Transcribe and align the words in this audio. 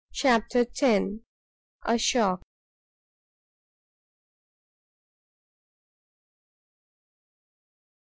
CHAPTER 0.13 0.61
ix. 0.81 1.13
A 1.85 1.95
SHOCK. 1.95 2.41